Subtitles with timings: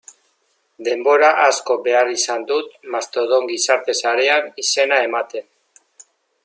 [0.85, 5.51] Denbora asko behar izan dut Mastodon gizarte sarean izena ematen.